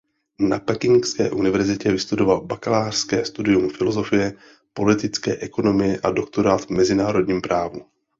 Na 0.39 0.59
Pekingské 0.59 1.31
univerzitě 1.31 1.91
vystudoval 1.91 2.41
bakalářské 2.41 3.25
studium 3.25 3.69
filozofie 3.69 4.33
politické 4.73 5.37
ekonomie 5.37 5.99
a 6.03 6.11
doktorát 6.11 6.65
v 6.65 6.69
mezinárodním 6.69 7.41
právu. 7.41 7.85